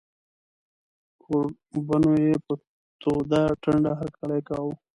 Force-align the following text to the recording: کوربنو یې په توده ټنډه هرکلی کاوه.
کوربنو 1.21 2.11
یې 2.25 2.35
په 2.45 2.53
توده 3.01 3.41
ټنډه 3.61 3.91
هرکلی 3.99 4.39
کاوه. 4.47 4.73